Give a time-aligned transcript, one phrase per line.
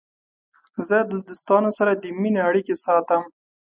[0.87, 3.23] زه د دوستانو سره د مینې اړیکې ساتم.